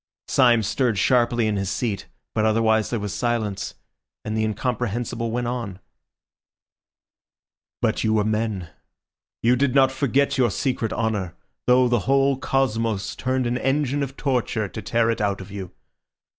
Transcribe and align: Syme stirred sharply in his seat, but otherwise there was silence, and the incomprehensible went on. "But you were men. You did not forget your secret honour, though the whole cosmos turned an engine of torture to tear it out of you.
Syme 0.27 0.63
stirred 0.63 0.97
sharply 0.97 1.45
in 1.45 1.57
his 1.57 1.69
seat, 1.69 2.07
but 2.33 2.43
otherwise 2.43 2.89
there 2.89 2.99
was 2.99 3.13
silence, 3.13 3.75
and 4.25 4.35
the 4.35 4.43
incomprehensible 4.43 5.29
went 5.29 5.45
on. 5.45 5.79
"But 7.83 8.03
you 8.03 8.13
were 8.15 8.23
men. 8.23 8.69
You 9.43 9.55
did 9.55 9.75
not 9.75 9.91
forget 9.91 10.39
your 10.39 10.49
secret 10.49 10.91
honour, 10.91 11.35
though 11.67 11.87
the 11.87 12.09
whole 12.09 12.35
cosmos 12.37 13.15
turned 13.15 13.45
an 13.45 13.59
engine 13.59 14.01
of 14.01 14.17
torture 14.17 14.67
to 14.67 14.81
tear 14.81 15.11
it 15.11 15.21
out 15.21 15.39
of 15.39 15.51
you. 15.51 15.71